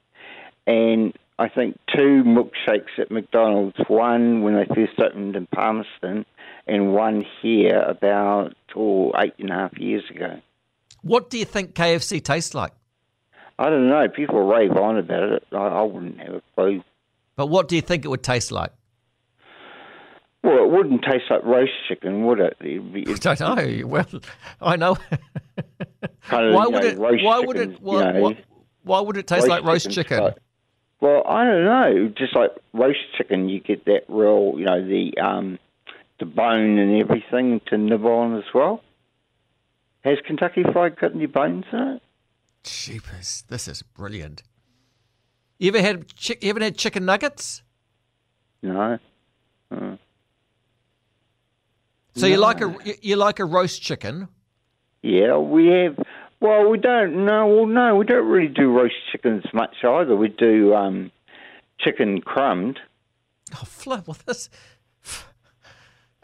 and 0.67 1.13
I 1.37 1.49
think 1.49 1.77
two 1.93 2.23
milkshakes 2.23 2.97
at 2.97 3.11
McDonald's. 3.11 3.77
One 3.87 4.41
when 4.43 4.55
they 4.55 4.65
first 4.73 4.97
opened 4.99 5.35
in 5.35 5.47
Palmerston, 5.47 6.25
and 6.67 6.93
one 6.93 7.25
here 7.41 7.79
about 7.81 8.55
oh, 8.75 9.11
eight 9.17 9.33
and 9.39 9.49
a 9.49 9.53
half 9.53 9.77
years 9.77 10.03
ago. 10.09 10.39
What 11.01 11.29
do 11.29 11.37
you 11.37 11.45
think 11.45 11.73
KFC 11.73 12.23
tastes 12.23 12.53
like? 12.53 12.71
I 13.57 13.69
don't 13.69 13.87
know. 13.87 14.07
People 14.09 14.45
rave 14.45 14.71
on 14.71 14.97
about 14.97 15.31
it. 15.31 15.43
I, 15.51 15.57
I 15.57 15.81
wouldn't 15.83 16.19
have 16.19 16.35
a 16.35 16.41
clue. 16.55 16.83
But 17.35 17.47
what 17.47 17.67
do 17.67 17.75
you 17.75 17.81
think 17.81 18.03
it 18.03 18.07
would 18.07 18.23
taste 18.23 18.51
like? 18.51 18.71
Well, 20.43 20.63
it 20.63 20.69
wouldn't 20.69 21.03
taste 21.03 21.25
like 21.29 21.43
roast 21.43 21.71
chicken, 21.87 22.25
would 22.25 22.39
it? 22.39 22.57
It'd 22.59 22.93
be, 22.93 23.05
I 23.07 23.13
don't 23.15 23.39
know. 23.39 23.87
Well, 23.87 24.05
I 24.61 24.75
know. 24.75 24.95
kind 26.27 26.47
of, 26.47 26.53
why 26.53 26.67
would 26.67 26.83
know, 26.83 26.89
it? 26.89 26.97
roast 26.97 27.23
Why 27.23 27.39
would 27.39 27.57
it? 27.57 27.81
Why, 27.81 28.07
you 28.07 28.13
know, 28.13 28.21
why, 28.21 28.43
why 28.83 28.99
would 28.99 29.17
it 29.17 29.27
taste 29.27 29.47
like 29.47 29.63
roast 29.63 29.89
chicken? 29.91 30.19
like- 30.19 30.37
well, 31.01 31.23
I 31.27 31.45
don't 31.45 31.65
know. 31.65 32.13
Just 32.17 32.35
like 32.35 32.51
roast 32.73 32.99
chicken, 33.17 33.49
you 33.49 33.59
get 33.59 33.85
that 33.85 34.03
real, 34.07 34.53
you 34.57 34.65
know, 34.65 34.85
the 34.85 35.17
um, 35.19 35.59
the 36.19 36.25
bone 36.25 36.77
and 36.77 37.01
everything 37.01 37.61
to 37.67 37.77
nibble 37.77 38.11
on 38.11 38.37
as 38.37 38.43
well. 38.53 38.81
Has 40.03 40.17
Kentucky 40.25 40.63
Fried 40.71 40.97
got 40.99 41.13
any 41.15 41.25
bones 41.25 41.65
in 41.71 41.79
it? 41.79 42.01
Jeepers, 42.63 43.43
this 43.47 43.67
is 43.67 43.81
brilliant. 43.81 44.43
You 45.59 45.69
ever 45.69 45.81
had? 45.81 46.05
Chi- 46.15 46.37
you 46.41 46.49
ever 46.49 46.59
had 46.63 46.77
chicken 46.77 47.05
nuggets? 47.05 47.63
No. 48.61 48.97
Uh, 49.71 49.95
So 52.15 52.27
you 52.27 52.37
like 52.37 52.61
a 52.61 52.75
you- 52.85 52.95
you 53.01 53.15
like 53.15 53.39
a 53.39 53.45
roast 53.45 53.81
chicken? 53.81 54.27
yeah, 55.01 55.37
we 55.37 55.67
have. 55.67 55.97
Well, 56.41 56.69
we 56.69 56.77
don't. 56.77 57.25
No, 57.25 57.47
well, 57.47 57.65
no, 57.65 57.95
we 57.95 58.05
don't 58.05 58.27
really 58.27 58.47
do 58.53 58.69
roast 58.71 58.95
chickens 59.11 59.43
much 59.53 59.75
either. 59.83 60.15
We 60.15 60.27
do 60.29 60.73
um, 60.75 61.11
chicken 61.79 62.21
crumbed. 62.21 62.79
Oh, 63.53 63.63
flip! 63.65 64.07
Well, 64.07 64.17
this. 64.25 64.49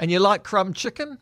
And 0.02 0.10
you 0.10 0.20
like 0.20 0.44
crumb 0.44 0.74
chicken? 0.74 1.20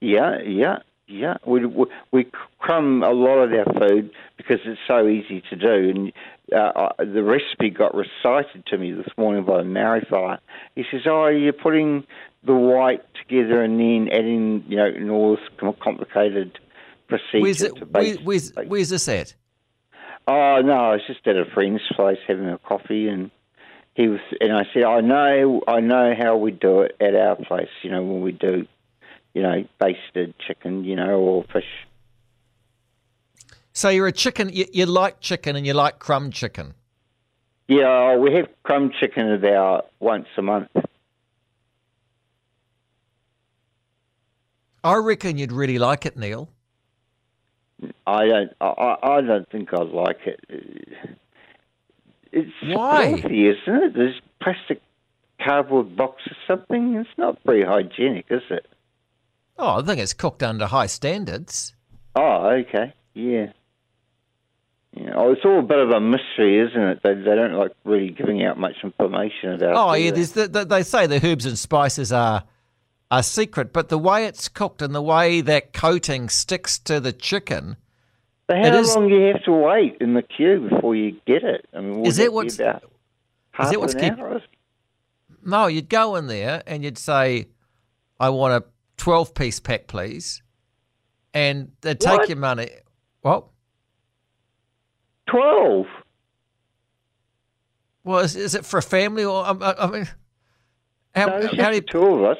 Yeah, 0.00 0.40
yeah, 0.44 0.78
yeah. 1.06 1.36
We, 1.46 1.64
we 1.64 1.86
we 2.10 2.26
crumb 2.58 3.04
a 3.04 3.12
lot 3.12 3.38
of 3.38 3.52
our 3.52 3.72
food 3.78 4.10
because 4.36 4.58
it's 4.64 4.80
so 4.88 5.06
easy 5.06 5.40
to 5.50 5.56
do. 5.56 5.90
And 5.90 6.12
uh, 6.52 6.90
I- 6.98 7.04
the 7.04 7.22
recipe 7.22 7.70
got 7.70 7.94
recited 7.94 8.66
to 8.66 8.76
me 8.76 8.90
this 8.90 9.06
morning 9.16 9.44
by 9.44 9.60
a 9.60 9.64
Maori 9.64 10.04
fella. 10.10 10.40
He 10.74 10.82
says, 10.90 11.02
"Oh, 11.06 11.28
you're 11.28 11.52
putting 11.52 12.04
the 12.42 12.54
white 12.54 13.02
together 13.14 13.62
and 13.62 13.78
then 13.78 14.08
adding, 14.12 14.64
you 14.66 14.76
know, 14.76 14.86
in 14.86 15.08
all 15.08 15.36
this 15.36 15.74
complicated 15.80 16.58
procedure 17.06 17.40
Where's 17.40 17.62
it? 17.62 17.78
Where, 17.78 17.86
bake." 17.86 18.20
where's 18.24 18.52
where's 18.66 18.88
this 18.88 19.06
at? 19.08 19.34
Oh 20.26 20.60
no, 20.64 20.72
I 20.72 20.92
was 20.94 21.02
just 21.06 21.24
at 21.28 21.36
a 21.36 21.44
friend's 21.54 21.82
place 21.94 22.18
having 22.26 22.48
a 22.48 22.58
coffee 22.58 23.06
and 23.06 23.30
he 23.94 24.08
was, 24.08 24.20
and 24.40 24.52
I 24.52 24.64
said, 24.72 24.84
I 24.84 25.00
know, 25.00 25.62
I 25.68 25.80
know 25.80 26.14
how 26.18 26.36
we 26.36 26.50
do 26.50 26.80
it 26.80 26.96
at 27.00 27.14
our 27.14 27.36
place. 27.36 27.68
You 27.82 27.90
know, 27.90 28.02
when 28.02 28.22
we 28.22 28.32
do, 28.32 28.66
you 29.34 29.42
know, 29.42 29.64
basted 29.78 30.34
chicken, 30.38 30.84
you 30.84 30.96
know, 30.96 31.18
or 31.18 31.44
fish. 31.52 31.64
So 33.72 33.88
you're 33.88 34.06
a 34.06 34.12
chicken. 34.12 34.50
You, 34.52 34.66
you 34.72 34.86
like 34.86 35.20
chicken 35.20 35.56
and 35.56 35.66
you 35.66 35.74
like 35.74 35.98
crumb 35.98 36.30
chicken. 36.30 36.74
Yeah, 37.68 37.86
oh, 37.86 38.18
we 38.18 38.34
have 38.34 38.48
crumb 38.64 38.92
chicken 38.98 39.30
about 39.30 39.90
once 40.00 40.26
a 40.36 40.42
month. 40.42 40.68
I 44.84 44.96
reckon 44.96 45.38
you'd 45.38 45.52
really 45.52 45.78
like 45.78 46.04
it, 46.04 46.16
Neil. 46.16 46.50
I 48.06 48.26
don't. 48.26 48.52
I, 48.60 48.96
I 49.02 49.20
don't 49.20 49.48
think 49.50 49.72
I'd 49.72 49.88
like 49.88 50.20
it. 50.26 51.18
It's 52.32 52.50
Why? 52.62 53.20
filthy, 53.20 53.48
isn't 53.48 53.82
it? 53.84 53.94
There's 53.94 54.20
plastic 54.42 54.80
cardboard 55.44 55.96
box 55.96 56.22
or 56.26 56.36
something. 56.46 56.94
It's 56.94 57.18
not 57.18 57.38
very 57.44 57.64
hygienic, 57.64 58.26
is 58.30 58.42
it? 58.50 58.66
Oh, 59.58 59.80
I 59.80 59.82
think 59.82 60.00
it's 60.00 60.14
cooked 60.14 60.42
under 60.42 60.66
high 60.66 60.86
standards. 60.86 61.74
Oh, 62.16 62.48
okay. 62.48 62.94
Yeah. 63.14 63.52
Yeah. 64.94 65.12
Oh, 65.14 65.32
it's 65.32 65.42
all 65.44 65.60
a 65.60 65.62
bit 65.62 65.78
of 65.78 65.90
a 65.90 66.00
mystery, 66.00 66.58
isn't 66.58 66.80
it? 66.80 67.00
They, 67.02 67.14
they 67.14 67.34
don't 67.34 67.54
like 67.54 67.72
really 67.84 68.10
giving 68.10 68.44
out 68.44 68.58
much 68.58 68.76
information 68.82 69.54
about. 69.54 69.74
Oh 69.74 69.92
it, 69.92 70.00
yeah, 70.00 70.10
they? 70.10 70.16
there's 70.16 70.32
the, 70.32 70.48
the, 70.48 70.64
they 70.64 70.82
say 70.82 71.06
the 71.06 71.26
herbs 71.26 71.46
and 71.46 71.58
spices 71.58 72.12
are 72.12 72.44
are 73.10 73.22
secret, 73.22 73.72
but 73.72 73.88
the 73.88 73.98
way 73.98 74.26
it's 74.26 74.48
cooked 74.48 74.82
and 74.82 74.94
the 74.94 75.02
way 75.02 75.40
that 75.40 75.72
coating 75.72 76.28
sticks 76.28 76.78
to 76.80 77.00
the 77.00 77.12
chicken. 77.12 77.76
But 78.60 78.70
how 78.72 78.78
is- 78.78 78.94
long 78.96 79.08
do 79.08 79.14
you 79.14 79.32
have 79.32 79.42
to 79.44 79.52
wait 79.52 79.96
in 80.00 80.12
the 80.14 80.22
queue 80.22 80.68
before 80.68 80.94
you 80.94 81.12
get 81.26 81.42
it? 81.42 81.66
I 81.72 81.80
mean, 81.80 82.04
Is 82.04 82.18
it 82.18 82.32
what's- 82.32 82.58
about 82.58 82.82
half 83.52 83.72
it 83.72 83.80
what's 83.80 83.94
an 83.94 84.00
keep- 84.00 84.18
hour? 84.18 84.42
No, 85.44 85.66
you'd 85.68 85.88
go 85.88 86.16
in 86.16 86.26
there 86.26 86.62
and 86.66 86.84
you'd 86.84 86.98
say, 86.98 87.48
"I 88.20 88.28
want 88.30 88.62
a 88.62 88.68
twelve 88.98 89.34
piece 89.34 89.58
pack, 89.58 89.86
please," 89.86 90.42
and 91.32 91.72
they'd 91.80 91.98
take 91.98 92.18
What? 92.20 92.28
your 92.28 92.38
money. 92.38 92.70
Well, 93.22 93.52
Twelve. 95.26 95.86
well, 98.04 98.18
is, 98.20 98.36
is 98.36 98.54
it 98.54 98.64
for 98.66 98.78
a 98.78 98.82
family 98.82 99.24
or 99.24 99.44
I, 99.44 99.50
I- 99.52 99.84
I 99.84 99.90
mean, 99.90 100.08
how, 101.14 101.26
No, 101.26 101.46
how 101.46 101.52
many? 101.56 101.80
the 101.80 101.86
two 101.86 102.02
of 102.04 102.24
us. 102.24 102.38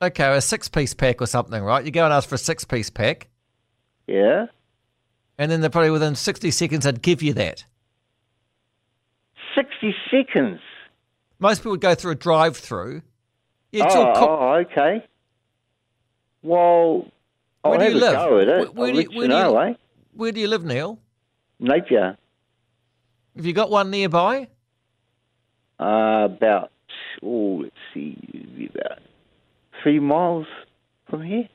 Okay, 0.00 0.36
a 0.36 0.40
six 0.40 0.68
piece 0.68 0.94
pack 0.94 1.20
or 1.22 1.26
something, 1.26 1.62
right? 1.62 1.84
You 1.84 1.90
go 1.90 2.04
and 2.04 2.12
ask 2.12 2.28
for 2.28 2.34
a 2.36 2.38
six 2.38 2.64
piece 2.64 2.90
pack, 2.90 3.28
Yeah. 4.06 4.46
And 5.38 5.50
then 5.50 5.60
they're 5.60 5.70
probably 5.70 5.90
within 5.90 6.14
sixty 6.14 6.50
seconds 6.50 6.84
they'd 6.84 7.02
give 7.02 7.22
you 7.22 7.32
that. 7.34 7.64
Sixty 9.54 9.94
seconds. 10.10 10.60
Most 11.38 11.58
people 11.60 11.72
would 11.72 11.80
go 11.80 11.94
through 11.94 12.12
a 12.12 12.16
drive 12.16 12.56
through. 12.56 13.02
Yeah, 13.72 13.84
it's 13.86 13.94
oh, 13.94 14.04
all 14.04 14.14
cooked. 14.14 14.78
oh, 14.78 14.80
okay. 14.82 15.06
Well, 16.42 17.06
I'll 17.64 17.72
Where 17.72 17.80
do 17.80 17.94
you 17.94 18.00
live? 18.00 18.12
go 18.14 18.38
at 18.38 18.48
it. 18.48 18.58
Where- 18.58 18.66
where 18.70 18.92
do 18.92 19.00
you- 19.00 19.08
where 19.08 19.22
you 19.26 19.28
do 19.28 19.36
you- 19.36 19.58
eh? 19.58 19.74
Where 20.14 20.32
do 20.32 20.40
you 20.40 20.48
live, 20.48 20.64
Neil? 20.64 20.98
Napier. 21.58 22.16
Have 23.34 23.44
you 23.44 23.52
got 23.52 23.70
one 23.70 23.90
nearby? 23.90 24.48
Uh, 25.78 26.24
about, 26.30 26.70
oh, 27.22 27.60
let's 27.62 27.74
see, 27.92 28.70
about 28.74 28.98
three 29.82 29.98
miles 29.98 30.46
from 31.10 31.22
here. 31.22 31.48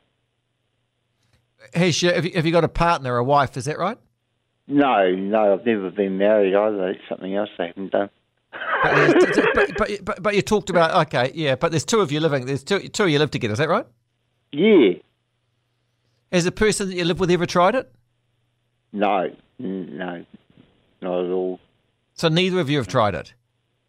Has 1.73 2.01
have, 2.01 2.25
you, 2.25 2.31
have 2.35 2.45
you 2.45 2.51
got 2.51 2.63
a 2.63 2.69
partner, 2.69 3.17
a 3.17 3.23
wife? 3.23 3.57
Is 3.57 3.65
that 3.65 3.77
right? 3.77 3.97
No, 4.67 5.11
no, 5.13 5.53
I've 5.53 5.65
never 5.65 5.89
been 5.89 6.17
married 6.17 6.55
either. 6.55 6.89
It's 6.89 7.01
something 7.09 7.35
else 7.35 7.49
I 7.59 7.67
haven't 7.67 7.91
done. 7.91 8.09
But, 8.83 9.53
but, 9.53 9.77
but, 9.77 10.05
but, 10.05 10.23
but 10.23 10.35
you 10.35 10.41
talked 10.41 10.69
about 10.69 11.07
okay, 11.07 11.31
yeah. 11.33 11.55
But 11.55 11.71
there's 11.71 11.85
two 11.85 11.99
of 11.99 12.11
you 12.11 12.19
living. 12.19 12.45
There's 12.45 12.63
two 12.63 12.87
two 12.87 13.03
of 13.03 13.09
you 13.09 13.19
live 13.19 13.31
together. 13.31 13.53
Is 13.53 13.59
that 13.59 13.69
right? 13.69 13.85
Yeah. 14.51 14.93
Has 16.31 16.45
the 16.45 16.51
person 16.51 16.89
that 16.89 16.95
you 16.95 17.03
live 17.03 17.19
with 17.19 17.31
ever 17.31 17.45
tried 17.45 17.75
it? 17.75 17.91
No, 18.93 19.29
no, 19.59 20.25
not 21.01 21.25
at 21.25 21.31
all. 21.31 21.59
So 22.13 22.29
neither 22.29 22.59
of 22.59 22.69
you 22.69 22.77
have 22.77 22.87
tried 22.87 23.15
it. 23.15 23.33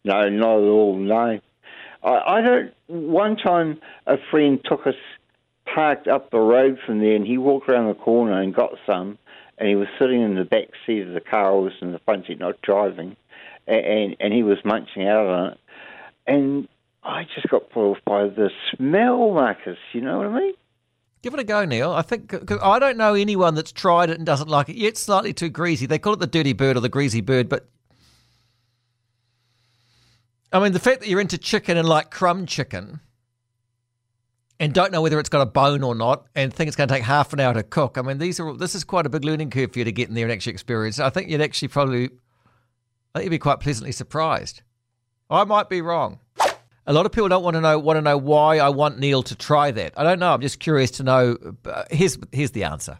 No, 0.03 0.29
not 0.29 0.57
at 0.57 0.67
all. 0.67 0.97
No, 0.97 1.39
I, 2.03 2.09
I 2.09 2.41
don't. 2.41 2.73
One 2.87 3.37
time, 3.37 3.79
a 4.07 4.15
friend 4.31 4.59
took 4.65 4.85
us 4.85 4.95
parked 5.65 6.07
up 6.07 6.31
the 6.31 6.39
road 6.39 6.79
from 6.85 6.99
there, 6.99 7.15
and 7.15 7.25
he 7.25 7.37
walked 7.37 7.69
around 7.69 7.87
the 7.87 7.93
corner 7.93 8.41
and 8.41 8.53
got 8.53 8.73
some, 8.85 9.17
and 9.57 9.69
he 9.69 9.75
was 9.75 9.87
sitting 9.99 10.21
in 10.21 10.35
the 10.35 10.45
back 10.45 10.69
seat 10.85 11.07
of 11.07 11.13
the 11.13 11.21
car. 11.21 11.53
I 11.53 11.59
was 11.59 11.73
in 11.81 11.91
the 11.91 11.99
front 11.99 12.27
seat, 12.27 12.39
not 12.39 12.61
driving, 12.61 13.15
and 13.67 14.15
and, 14.19 14.33
he 14.33 14.43
was 14.43 14.57
munching 14.65 15.07
out 15.07 15.27
on 15.27 15.51
it, 15.51 15.59
and 16.27 16.67
I 17.03 17.25
just 17.35 17.49
got 17.49 17.69
put 17.69 17.91
off 17.91 17.97
by 18.05 18.27
the 18.27 18.49
smell, 18.75 19.31
Marcus. 19.31 19.77
You 19.93 20.01
know 20.01 20.17
what 20.17 20.27
I 20.27 20.39
mean? 20.39 20.53
Give 21.21 21.33
it 21.33 21.39
a 21.39 21.45
go, 21.45 21.63
Neil. 21.63 21.91
I 21.91 22.01
think 22.01 22.33
I 22.61 22.79
don't 22.79 22.97
know 22.97 23.13
anyone 23.13 23.55
that's 23.55 23.71
tried 23.71 24.09
it 24.09 24.17
and 24.17 24.25
doesn't 24.25 24.49
like 24.49 24.67
it. 24.67 24.77
It's 24.77 24.99
slightly 24.99 25.33
too 25.33 25.49
greasy. 25.49 25.85
They 25.85 25.99
call 25.99 26.13
it 26.13 26.19
the 26.19 26.27
dirty 26.27 26.53
bird 26.53 26.75
or 26.75 26.81
the 26.81 26.89
greasy 26.89 27.21
bird, 27.21 27.47
but 27.47 27.67
I 30.51 30.59
mean 30.59 30.73
the 30.73 30.79
fact 30.79 30.99
that 30.99 31.07
you're 31.07 31.21
into 31.21 31.37
chicken 31.37 31.77
and 31.77 31.87
like 31.87 32.11
crumb 32.11 32.45
chicken 32.45 32.99
and 34.63 34.73
don't 34.73 34.93
know 34.93 35.01
whether 35.01 35.19
it's 35.19 35.27
got 35.27 35.41
a 35.41 35.45
bone 35.45 35.83
or 35.83 35.93
not 35.93 36.25
and 36.35 36.53
think 36.53 36.69
it's 36.69 36.77
going 36.77 36.87
to 36.87 36.93
take 36.93 37.03
half 37.03 37.33
an 37.33 37.41
hour 37.41 37.53
to 37.53 37.63
cook. 37.63 37.97
I 37.97 38.01
mean 38.01 38.17
these 38.17 38.39
are 38.39 38.55
this 38.55 38.75
is 38.75 38.85
quite 38.85 39.05
a 39.05 39.09
big 39.09 39.25
learning 39.25 39.49
curve 39.49 39.73
for 39.73 39.79
you 39.79 39.85
to 39.85 39.91
get 39.91 40.07
in 40.07 40.15
there 40.15 40.23
and 40.23 40.31
actually 40.31 40.53
experience. 40.53 40.99
I 40.99 41.09
think 41.09 41.29
you'd 41.29 41.41
actually 41.41 41.67
probably 41.67 42.05
I 43.13 43.19
think 43.19 43.25
you'd 43.25 43.31
be 43.31 43.39
quite 43.39 43.59
pleasantly 43.59 43.91
surprised. 43.91 44.61
I 45.29 45.43
might 45.43 45.67
be 45.67 45.81
wrong. 45.81 46.19
A 46.87 46.93
lot 46.93 47.05
of 47.05 47.11
people 47.11 47.27
don't 47.27 47.43
want 47.43 47.55
to 47.55 47.61
know 47.61 47.77
want 47.77 47.97
to 47.97 48.01
know 48.01 48.17
why 48.17 48.59
I 48.59 48.69
want 48.69 48.99
Neil 48.99 49.21
to 49.23 49.35
try 49.35 49.71
that. 49.71 49.93
I 49.97 50.03
don't 50.03 50.19
know. 50.19 50.33
I'm 50.33 50.39
just 50.39 50.61
curious 50.61 50.91
to 50.91 51.03
know. 51.03 51.37
Uh, 51.65 51.83
here's 51.91 52.17
here's 52.31 52.51
the 52.51 52.63
answer. 52.63 52.99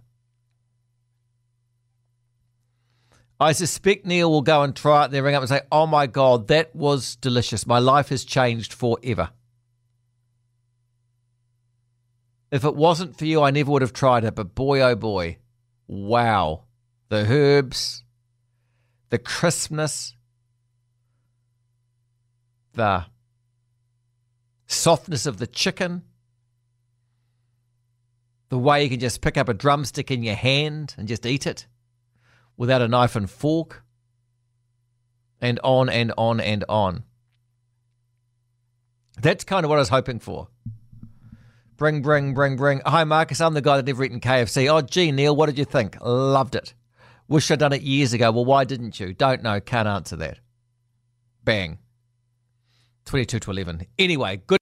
I 3.40 3.54
suspect 3.54 4.06
Neil 4.06 4.30
will 4.30 4.42
go 4.42 4.64
and 4.64 4.76
try 4.76 5.04
it 5.04 5.06
and 5.06 5.14
then 5.14 5.24
ring 5.24 5.36
up 5.36 5.42
and 5.42 5.50
say, 5.50 5.62
"Oh 5.72 5.88
my 5.88 6.08
god, 6.08 6.50
that 6.50 6.76
was 6.76 7.16
delicious. 7.16 7.66
My 7.66 7.80
life 7.80 8.10
has 8.10 8.26
changed 8.26 8.74
forever." 8.74 9.30
If 12.54 12.64
it 12.64 12.76
wasn't 12.76 13.18
for 13.18 13.26
you, 13.26 13.42
I 13.42 13.50
never 13.50 13.72
would 13.72 13.82
have 13.82 13.94
tried 13.94 14.24
it. 14.24 14.36
But 14.36 14.54
boy, 14.54 14.80
oh 14.82 14.96
boy, 14.96 15.40
wow, 15.88 16.66
the 17.10 17.26
herbs, 17.28 18.04
the 19.10 19.18
crispness, 19.18 20.14
the 22.74 23.08
softness 24.68 25.26
of 25.26 25.40
the 25.40 25.48
chicken, 25.48 26.04
the 28.50 28.60
way 28.60 28.84
you 28.84 28.90
can 28.92 29.00
just 29.00 29.22
pick 29.22 29.36
up 29.36 29.50
a 29.50 29.56
drumstick 29.56 30.12
in 30.12 30.22
your 30.22 30.36
hand 30.36 30.94
and 30.96 31.08
just 31.08 31.26
eat 31.26 31.48
it 31.48 31.66
without 32.56 32.84
a 32.84 32.88
knife 32.88 33.16
and 33.16 33.32
fork, 33.32 33.84
and 35.42 35.60
on 35.64 35.90
and 35.90 36.14
on 36.20 36.40
and 36.40 36.64
on. 36.70 37.04
That's 39.20 39.44
kind 39.44 39.66
of 39.66 39.70
what 39.72 39.78
I 39.78 39.80
was 39.80 39.90
hoping 39.90 40.20
for. 40.20 40.50
Bring, 41.76 42.02
bring, 42.02 42.34
bring, 42.34 42.56
bring. 42.56 42.82
Hi, 42.86 43.04
Marcus. 43.04 43.42
I'm 43.42 43.56
the 43.56 43.62
guy 43.62 43.78
that 43.78 43.86
never 43.86 44.04
eaten 44.04 44.20
KFC. 44.20 44.72
Oh, 44.72 44.82
gee, 44.82 45.12
Neil, 45.12 45.36
what 45.36 45.48
did 45.48 45.58
you 45.58 45.66
think? 45.66 45.98
Loved 46.02 46.56
it. 46.56 46.74
Wish 47.28 47.50
I'd 47.50 47.60
done 47.60 47.74
it 47.74 47.82
years 47.82 48.14
ago. 48.14 48.32
Well, 48.32 48.46
why 48.46 48.64
didn't 48.64 49.00
you? 49.00 49.14
Don't 49.14 49.42
know. 49.42 49.60
Can't 49.60 49.88
answer 49.88 50.16
that. 50.18 50.40
Bang. 51.44 51.80
22 53.06 53.40
to 53.40 53.52
11. 53.52 53.88
Anyway, 53.98 54.42
good. 54.46 54.60